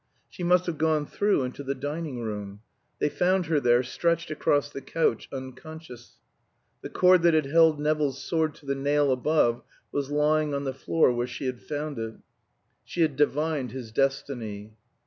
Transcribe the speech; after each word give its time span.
She 0.31 0.41
must 0.43 0.65
have 0.65 0.79
gone 0.79 1.05
through 1.05 1.43
into 1.43 1.61
the 1.61 1.75
dining 1.75 2.21
room. 2.21 2.61
They 2.97 3.07
found 3.07 3.45
her 3.45 3.59
there, 3.59 3.83
stretched 3.83 4.31
across 4.31 4.67
the 4.71 4.81
couch, 4.81 5.29
unconscious. 5.31 6.17
The 6.81 6.89
cord 6.89 7.21
that 7.21 7.35
had 7.35 7.45
held 7.45 7.79
Nevill's 7.79 8.17
sword 8.17 8.55
to 8.55 8.65
the 8.65 8.73
nail 8.73 9.11
above 9.11 9.61
was 9.91 10.09
lying 10.09 10.55
on 10.55 10.63
the 10.63 10.73
floor 10.73 11.13
where 11.13 11.27
she 11.27 11.45
had 11.45 11.61
found 11.61 11.99
it. 11.99 12.15
She 12.83 13.01
had 13.03 13.15
divined 13.15 13.73
his 13.73 13.91
destiny. 13.91 14.73